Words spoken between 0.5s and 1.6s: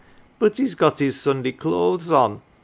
he's got his Sunday